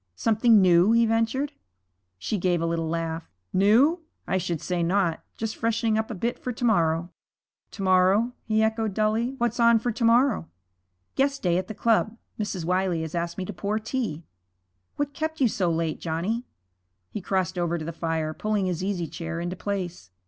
'Something 0.15 0.59
new?' 0.63 0.93
he 0.93 1.05
ventured. 1.05 1.53
She 2.17 2.39
gave 2.39 2.59
a 2.59 2.65
little 2.65 2.89
laugh. 2.89 3.29
'New? 3.53 3.99
I 4.25 4.39
should 4.39 4.59
say 4.59 4.81
not. 4.81 5.21
Just 5.37 5.55
freshening 5.55 5.95
up 5.95 6.09
a 6.09 6.15
bit 6.15 6.39
for 6.39 6.51
to 6.51 6.65
morrow.' 6.65 7.11
'To 7.69 7.83
morrow?' 7.83 8.31
he 8.43 8.63
echoed 8.63 8.95
dully. 8.95 9.35
'What's 9.37 9.59
on 9.59 9.77
for 9.77 9.91
to 9.91 10.03
morrow?' 10.03 10.49
'Guest 11.13 11.43
day 11.43 11.55
at 11.59 11.67
the 11.67 11.75
club. 11.75 12.17
Mrs. 12.39 12.65
Wiley 12.65 13.03
has 13.03 13.13
asked 13.13 13.37
me 13.37 13.45
to 13.45 13.53
pour 13.53 13.77
tea. 13.77 14.23
What 14.95 15.13
kept 15.13 15.39
you 15.39 15.45
out 15.45 15.51
so 15.51 15.69
late, 15.71 16.01
Johnny?' 16.01 16.47
He 17.11 17.21
crossed 17.21 17.59
over 17.59 17.77
to 17.77 17.85
the 17.85 17.91
fire, 17.91 18.33
pulling 18.33 18.65
his 18.65 18.83
easy 18.83 19.05
chair 19.07 19.39
into 19.39 19.55
place. 19.55 20.09